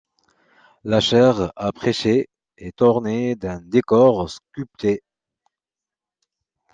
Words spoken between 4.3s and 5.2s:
sculpté.